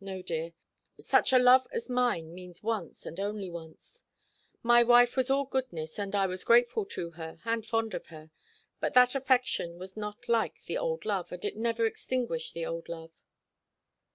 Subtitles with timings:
[0.00, 0.54] "No, dear;
[0.98, 3.76] such a love as mine means once, and once only.
[4.62, 8.30] My wife was all goodness, and I was grateful to her, and fond of her
[8.80, 12.88] but that affection was not like the old love, and it never extinguished the old
[12.88, 13.12] love."